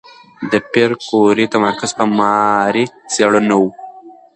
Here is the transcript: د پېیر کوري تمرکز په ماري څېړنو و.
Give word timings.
د 0.51 0.53
پېیر 0.71 0.91
کوري 1.07 1.45
تمرکز 1.53 1.91
په 1.99 2.05
ماري 2.17 2.85
څېړنو 3.13 3.57
و. 3.61 3.65